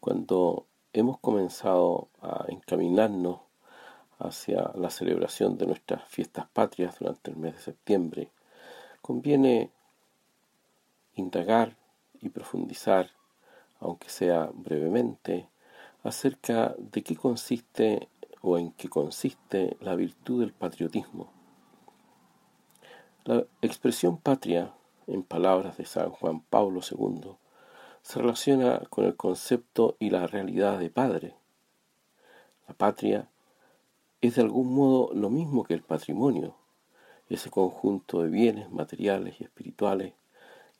[0.00, 3.40] Cuando hemos comenzado a encaminarnos
[4.18, 8.30] hacia la celebración de nuestras fiestas patrias durante el mes de septiembre,
[9.02, 9.70] conviene
[11.14, 11.76] indagar
[12.20, 13.10] y profundizar,
[13.78, 15.48] aunque sea brevemente,
[16.02, 18.08] acerca de qué consiste
[18.42, 21.30] o en qué consiste la virtud del patriotismo.
[23.24, 24.72] La expresión patria,
[25.06, 27.36] en palabras de San Juan Pablo II,
[28.02, 31.34] se relaciona con el concepto y la realidad de padre.
[32.68, 33.28] La patria
[34.20, 36.54] es de algún modo lo mismo que el patrimonio,
[37.28, 40.14] ese conjunto de bienes materiales y espirituales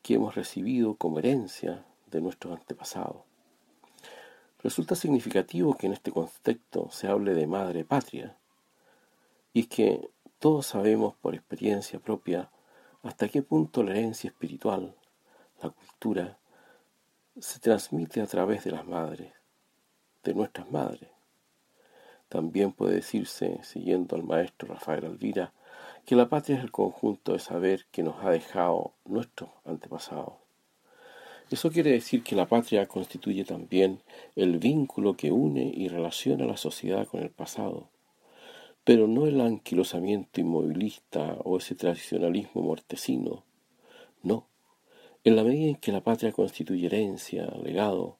[0.02, 3.22] que hemos recibido como herencia de nuestros antepasados.
[4.62, 8.36] Resulta significativo que en este contexto se hable de madre patria,
[9.52, 12.50] y es que todos sabemos por experiencia propia
[13.02, 14.94] hasta qué punto la herencia espiritual,
[15.62, 16.38] la cultura,
[17.40, 19.32] se transmite a través de las madres,
[20.22, 21.10] de nuestras madres.
[22.28, 25.52] También puede decirse, siguiendo al maestro Rafael Alvira,
[26.04, 30.34] que la patria es el conjunto de saber que nos ha dejado nuestros antepasados.
[31.50, 34.00] Eso quiere decir que la patria constituye también
[34.36, 37.88] el vínculo que une y relaciona a la sociedad con el pasado,
[38.84, 43.44] pero no el anquilosamiento inmovilista o ese tradicionalismo mortecino,
[44.22, 44.49] no.
[45.22, 48.16] En la medida en que la patria constituye herencia, legado,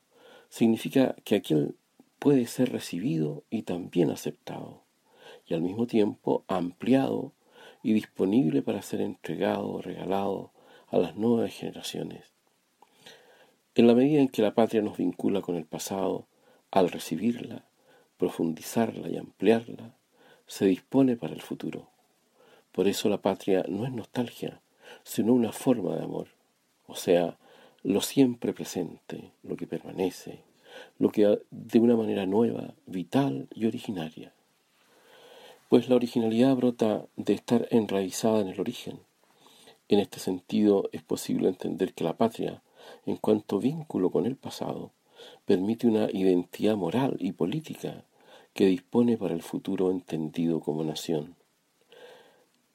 [0.51, 1.75] significa que aquel
[2.19, 4.83] puede ser recibido y también aceptado,
[5.47, 7.33] y al mismo tiempo ampliado
[7.83, 10.53] y disponible para ser entregado regalado
[10.89, 12.35] a las nuevas generaciones.
[13.75, 16.27] En la medida en que la patria nos vincula con el pasado,
[16.71, 17.65] al recibirla,
[18.19, 19.97] profundizarla y ampliarla,
[20.47, 21.89] se dispone para el futuro.
[22.73, 24.61] Por eso la patria no es nostalgia,
[25.03, 26.29] sino una forma de amor,
[26.91, 27.39] o sea,
[27.83, 30.41] lo siempre presente, lo que permanece,
[30.99, 34.33] lo que de una manera nueva, vital y originaria.
[35.69, 38.99] Pues la originalidad brota de estar enraizada en el origen.
[39.89, 42.63] En este sentido es posible entender que la patria,
[43.07, 44.91] en cuanto vínculo con el pasado,
[45.47, 48.05] permite una identidad moral y política
[48.53, 51.37] que dispone para el futuro entendido como nación.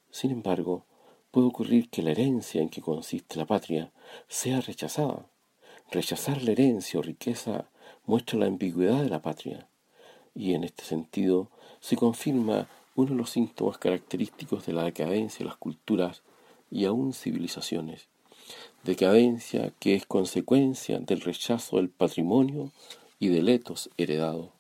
[0.10, 0.86] Sin embargo,
[1.36, 3.92] puede ocurrir que la herencia en que consiste la patria
[4.30, 5.26] sea rechazada.
[5.92, 7.66] Rechazar la herencia o riqueza
[8.06, 9.68] muestra la ambigüedad de la patria,
[10.34, 11.50] y en este sentido
[11.82, 16.22] se confirma uno de los síntomas característicos de la decadencia de las culturas
[16.72, 18.08] y aún civilizaciones.
[18.86, 22.72] Decadencia que es consecuencia del rechazo del patrimonio
[23.20, 24.54] y del etos heredado.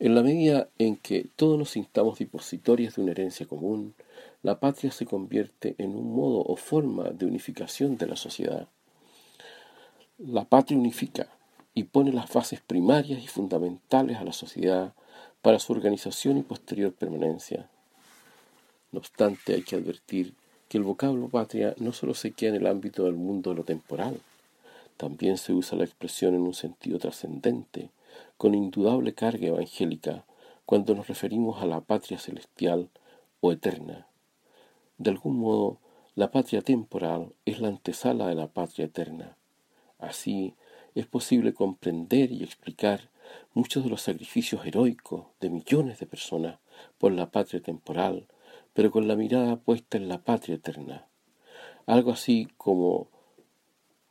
[0.00, 3.94] En la medida en que todos nos sintamos depositorios de una herencia común,
[4.42, 8.66] la patria se convierte en un modo o forma de unificación de la sociedad.
[10.16, 11.28] La patria unifica
[11.74, 14.94] y pone las bases primarias y fundamentales a la sociedad
[15.42, 17.68] para su organización y posterior permanencia.
[18.92, 20.32] No obstante, hay que advertir
[20.70, 23.64] que el vocablo patria no solo se queda en el ámbito del mundo de lo
[23.64, 24.18] temporal,
[24.96, 27.90] también se usa la expresión en un sentido trascendente,
[28.36, 30.24] con indudable carga evangélica,
[30.66, 32.88] cuando nos referimos a la patria celestial
[33.40, 34.06] o eterna.
[34.98, 35.78] De algún modo,
[36.14, 39.36] la patria temporal es la antesala de la patria eterna.
[39.98, 40.54] Así,
[40.94, 43.10] es posible comprender y explicar
[43.54, 46.58] muchos de los sacrificios heroicos de millones de personas
[46.98, 48.26] por la patria temporal,
[48.72, 51.06] pero con la mirada puesta en la patria eterna.
[51.86, 53.08] Algo así como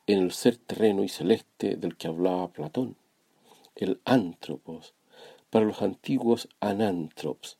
[0.08, 2.96] en el ser terreno y celeste del que hablaba Platón
[3.76, 4.94] el antropos,
[5.50, 7.58] para los antiguos anántrops,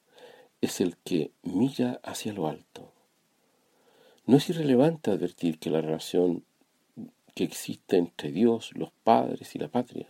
[0.62, 2.92] es el que mira hacia lo alto.
[4.26, 6.44] No es irrelevante advertir que la relación
[7.34, 10.08] que existe entre Dios, los padres y la patria,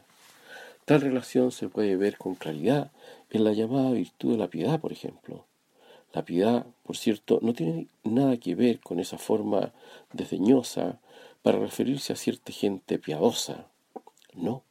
[0.85, 2.91] tal relación se puede ver con claridad
[3.29, 5.45] en la llamada virtud de la piedad, por ejemplo.
[6.11, 9.71] La piedad, por cierto, no tiene nada que ver con esa forma
[10.11, 10.99] desdeñosa
[11.43, 13.67] para referirse a cierta gente piadosa.
[14.33, 14.63] No.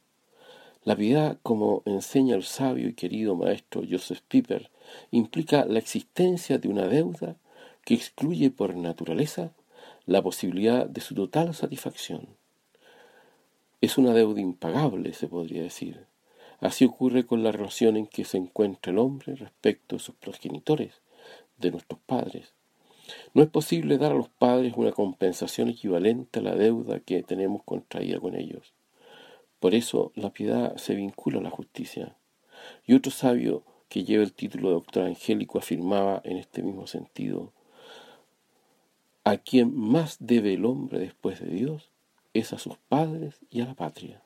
[0.89, 4.71] La piedad, como enseña el sabio y querido maestro Joseph Piper,
[5.11, 7.35] implica la existencia de una deuda
[7.85, 9.51] que excluye por naturaleza
[10.07, 12.29] la posibilidad de su total satisfacción.
[13.81, 16.07] Es una deuda impagable, se podría decir.
[16.59, 21.03] Así ocurre con la relación en que se encuentra el hombre respecto a sus progenitores,
[21.59, 22.55] de nuestros padres.
[23.35, 27.61] No es posible dar a los padres una compensación equivalente a la deuda que tenemos
[27.63, 28.73] contraída con ellos.
[29.59, 32.15] Por eso la piedad se vincula a la justicia.
[32.85, 37.51] Y otro sabio que lleva el título de doctor angélico afirmaba en este mismo sentido,
[39.23, 41.89] a quien más debe el hombre después de Dios
[42.33, 44.21] es a sus padres y a la patria.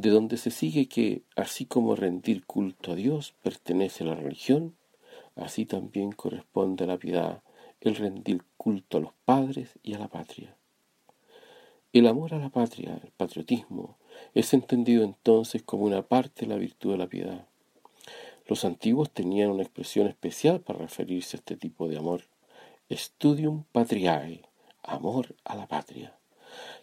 [0.00, 4.74] de donde se sigue que, así como rendir culto a Dios pertenece a la religión,
[5.36, 7.42] así también corresponde a la piedad
[7.82, 10.56] el rendir culto a los padres y a la patria.
[11.92, 13.98] El amor a la patria, el patriotismo,
[14.32, 17.48] es entendido entonces como una parte de la virtud de la piedad.
[18.46, 22.28] Los antiguos tenían una expresión especial para referirse a este tipo de amor,
[22.92, 24.42] studium patriae,
[24.84, 26.16] amor a la patria.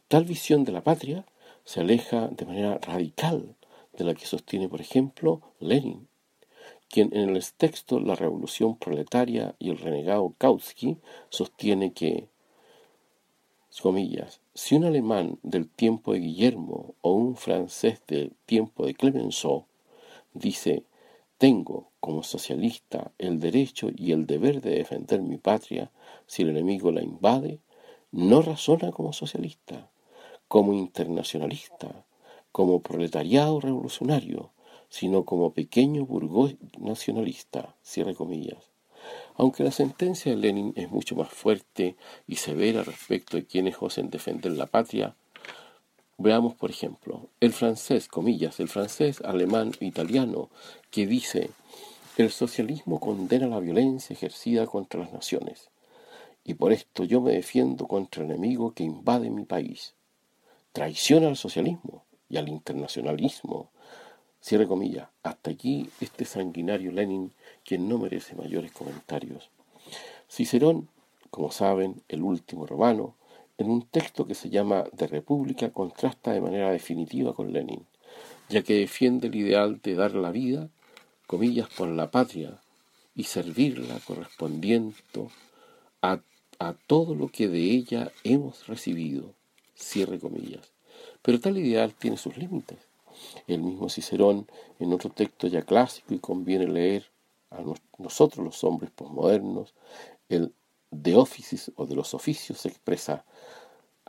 [0.09, 1.25] Tal visión de la patria
[1.63, 3.55] se aleja de manera radical
[3.93, 6.09] de la que sostiene, por ejemplo, Lenin,
[6.89, 10.97] quien en el texto La Revolución Proletaria y el renegado Kautsky
[11.29, 12.27] sostiene que,
[13.81, 19.67] comillas, si un alemán del tiempo de Guillermo o un francés del tiempo de Clemenceau
[20.33, 20.83] dice
[21.37, 25.91] tengo, como socialista, el derecho y el deber de defender mi patria
[26.25, 27.59] si el enemigo la invade,
[28.11, 29.91] no razona como socialista,
[30.47, 32.07] como internacionalista,
[32.51, 34.49] como proletariado revolucionario,
[34.89, 38.71] sino como pequeño burgués nacionalista, cierre comillas.
[39.37, 41.95] Aunque la sentencia de Lenin es mucho más fuerte
[42.27, 45.15] y severa respecto de quienes osen defender la patria,
[46.17, 50.49] veamos por ejemplo el francés, comillas, el francés, alemán, italiano,
[50.89, 51.51] que dice
[52.17, 55.69] el socialismo condena la violencia ejercida contra las naciones,
[56.43, 59.93] y por esto yo me defiendo contra el enemigo que invade mi país.
[60.71, 63.69] Traiciona al socialismo y al internacionalismo.
[64.39, 65.09] Cierre comillas.
[65.23, 67.31] Hasta aquí este sanguinario Lenin,
[67.65, 69.49] quien no merece mayores comentarios.
[70.29, 70.89] Cicerón,
[71.29, 73.15] como saben, el último romano,
[73.57, 77.85] en un texto que se llama De República, contrasta de manera definitiva con Lenin,
[78.49, 80.69] ya que defiende el ideal de dar la vida,
[81.25, 82.61] comillas, por la patria
[83.15, 85.31] y servirla correspondiendo
[86.01, 86.21] a,
[86.59, 89.33] a todo lo que de ella hemos recibido,
[89.75, 90.71] cierre comillas.
[91.21, 92.86] Pero tal ideal tiene sus límites.
[93.47, 94.47] El mismo Cicerón,
[94.79, 97.05] en otro texto ya clásico y conviene leer
[97.49, 97.63] a
[97.97, 99.73] nosotros los hombres posmodernos,
[100.29, 100.53] el
[100.91, 103.25] de oficis o de los oficios se expresa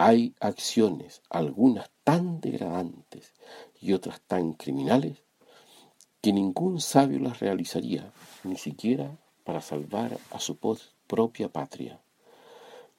[0.00, 3.34] hay acciones, algunas tan degradantes
[3.80, 5.24] y otras tan criminales,
[6.20, 8.12] que ningún sabio las realizaría,
[8.44, 10.56] ni siquiera para salvar a su
[11.08, 12.00] propia patria.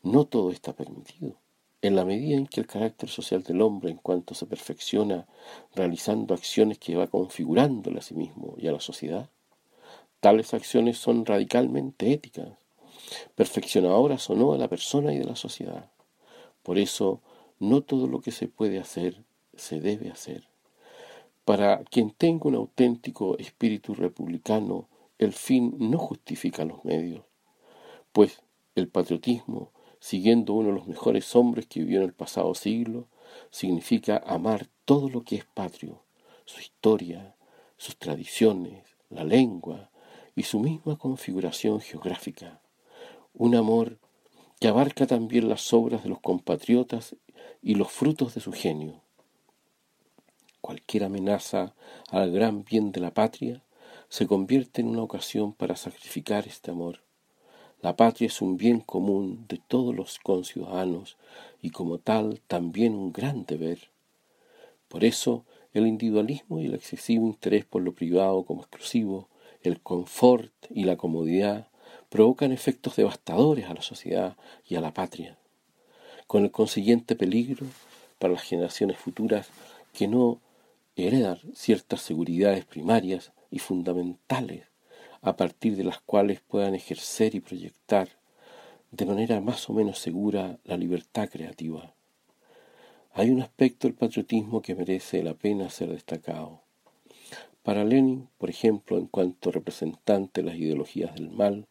[0.04, 1.39] No todo está permitido.
[1.82, 5.28] En la medida en que el carácter social del hombre en cuanto se perfecciona
[5.74, 9.30] realizando acciones que va configurándole a sí mismo y a la sociedad,
[10.20, 12.50] tales acciones son radicalmente éticas,
[13.36, 15.90] perfeccionadoras o no de la persona y de la sociedad.
[16.64, 17.22] Por eso,
[17.60, 19.24] no todo lo que se puede hacer
[19.56, 20.48] se debe hacer.
[21.46, 24.88] Para quien tenga un auténtico espíritu republicano,
[25.18, 27.24] el fin no justifica los medios,
[28.12, 28.42] pues
[28.76, 33.08] el patriotismo siguiendo uno de los mejores hombres que vivió en el pasado siglo,
[33.52, 36.02] significa amar todo lo que es patrio,
[36.46, 37.36] su historia,
[37.78, 39.90] sus tradiciones, la lengua
[40.36, 42.62] y su misma configuración geográfica.
[43.34, 44.00] Un amor
[44.60, 47.16] que abarca también las obras de los compatriotas
[47.62, 49.02] y los frutos de su genio.
[50.62, 51.74] Cualquier amenaza
[52.10, 53.64] al gran bien de la patria
[54.10, 57.02] se convierte en una ocasión para sacrificar este amor
[57.82, 61.18] la patria es un bien común de todos los conciudadanos
[61.62, 63.90] y como tal también un gran deber.
[64.90, 69.30] Por eso el individualismo y el excesivo interés por lo privado como exclusivo,
[69.62, 71.70] el confort y la comodidad
[72.10, 74.36] provocan efectos devastadores a la sociedad
[74.68, 75.38] y a la patria,
[76.28, 77.66] con el consiguiente peligro
[78.18, 79.50] para las generaciones futuras
[79.94, 80.42] que no
[80.96, 84.69] heredan ciertas seguridades primarias y fundamentales
[85.22, 88.10] a partir de las cuales puedan ejercer y proyectar
[88.92, 91.94] de manera más o menos segura la libertad creativa.
[93.14, 96.62] Hay un aspecto del patriotismo que merece la pena ser destacado.
[97.64, 101.68] Para Lenin, por ejemplo, en cuanto representante de las ideologías del mal,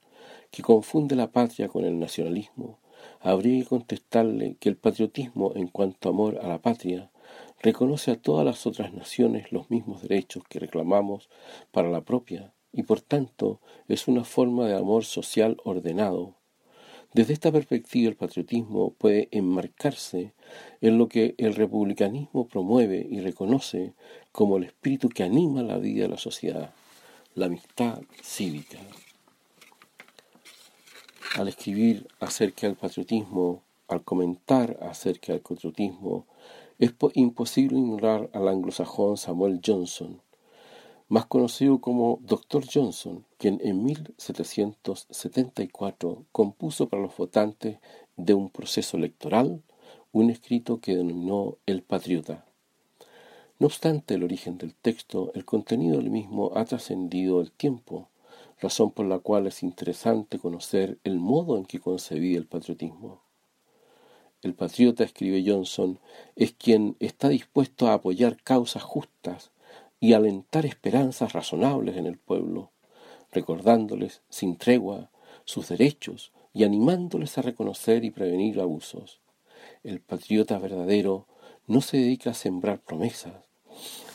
[0.50, 2.78] que confunde la patria con el nacionalismo,
[3.20, 7.10] habría que contestarle que el patriotismo en cuanto amor a la patria
[7.60, 11.28] reconoce a todas las otras naciones los mismos derechos que reclamamos
[11.72, 16.34] para la propia y por tanto es una forma de amor social ordenado.
[17.14, 20.34] Desde esta perspectiva el patriotismo puede enmarcarse
[20.80, 23.94] en lo que el republicanismo promueve y reconoce
[24.30, 26.74] como el espíritu que anima la vida de la sociedad,
[27.34, 28.78] la amistad cívica.
[31.36, 36.26] Al escribir acerca del patriotismo, al comentar acerca del patriotismo,
[36.78, 40.20] es imposible ignorar al anglosajón Samuel Johnson,
[41.08, 42.64] más conocido como Dr.
[42.70, 47.78] Johnson, quien en 1774 compuso para los votantes
[48.16, 49.62] de un proceso electoral
[50.12, 52.44] un escrito que denominó El Patriota.
[53.58, 58.08] No obstante el origen del texto, el contenido del mismo ha trascendido el tiempo,
[58.60, 63.22] razón por la cual es interesante conocer el modo en que concebí el patriotismo.
[64.42, 65.98] El patriota, escribe Johnson,
[66.36, 69.50] es quien está dispuesto a apoyar causas justas
[70.00, 72.70] y alentar esperanzas razonables en el pueblo,
[73.32, 75.10] recordándoles sin tregua
[75.44, 79.20] sus derechos y animándoles a reconocer y prevenir abusos.
[79.82, 81.26] El patriota verdadero
[81.66, 83.34] no se dedica a sembrar promesas,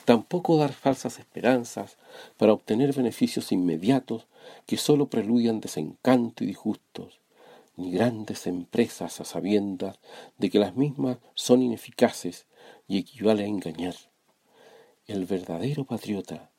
[0.06, 1.98] tampoco dar falsas esperanzas
[2.38, 4.28] para obtener beneficios inmediatos
[4.66, 7.20] que sólo preludian desencanto y disgustos,
[7.75, 10.00] ni grandes empresas a sabiendas
[10.38, 12.46] de que las mismas son ineficaces
[12.88, 13.96] y equivale a engañar.
[15.06, 16.50] El verdadero patriota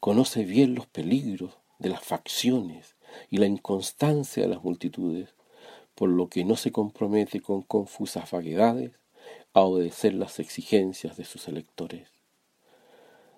[0.00, 2.96] conoce bien los peligros de las facciones
[3.30, 5.36] y la inconstancia de las multitudes,
[5.94, 8.90] por lo que no se compromete con confusas vaguedades
[9.54, 12.08] a obedecer las exigencias de sus electores.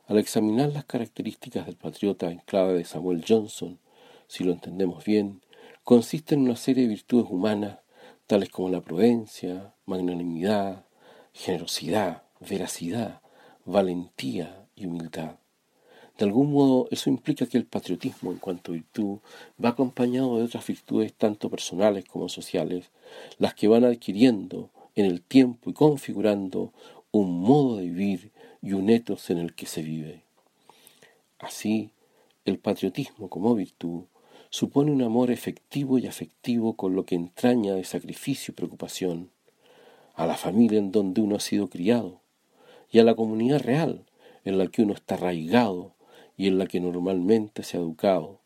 [0.06, 3.78] Al examinar las características del patriota en clave de Samuel Johnson,
[4.28, 5.42] si lo entendemos bien,
[5.82, 7.80] consiste en una serie de virtudes humanas
[8.26, 10.86] tales como la prudencia, magnanimidad,
[11.34, 13.20] generosidad, veracidad,
[13.64, 15.36] valentía y humildad.
[16.18, 19.18] De algún modo eso implica que el patriotismo en cuanto a virtud
[19.62, 22.90] va acompañado de otras virtudes tanto personales como sociales,
[23.38, 26.72] las que van adquiriendo en el tiempo y configurando
[27.10, 28.30] un modo de vivir
[28.62, 30.22] y un etos en el que se vive.
[31.38, 31.90] Así,
[32.44, 34.04] el patriotismo como virtud
[34.50, 39.30] supone un amor efectivo y afectivo con lo que entraña de sacrificio y preocupación,
[40.14, 42.20] a la familia en donde uno ha sido criado,
[42.90, 44.04] y a la comunidad real
[44.44, 45.94] en la que uno está arraigado
[46.36, 48.40] y en la que normalmente se ha educado,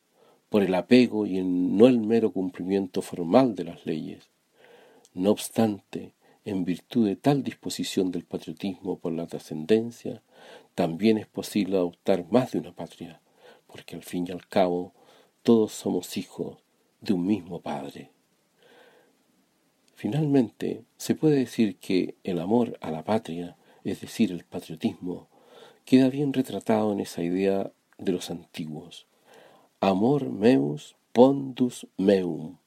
[0.48, 4.28] por el apego y no el mero cumplimiento formal de las leyes.
[5.14, 6.14] No obstante,
[6.44, 10.22] en virtud de tal disposición del patriotismo por la trascendencia,
[10.74, 13.20] también es posible adoptar más de una patria,
[13.66, 14.92] porque al fin y al cabo
[15.42, 16.58] todos somos hijos
[17.00, 18.10] de un mismo Padre.
[19.94, 23.57] Finalmente, se puede decir que el amor a la patria,
[23.88, 25.28] es decir, el patriotismo,
[25.84, 29.06] queda bien retratado en esa idea de los antiguos.
[29.80, 32.58] Amor meus pondus meum.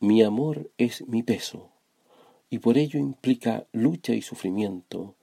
[0.00, 1.70] Mi amor es mi peso,
[2.48, 5.14] y por ello implica lucha y sufrimiento,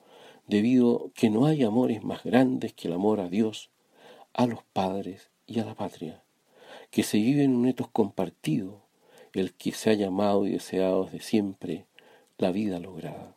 [0.47, 3.69] debido que no hay amores más grandes que el amor a Dios,
[4.33, 6.23] a los padres y a la patria
[6.91, 8.81] que se vive en un etos compartido,
[9.33, 11.85] el que se ha llamado y deseado desde siempre
[12.37, 13.36] la vida lograda.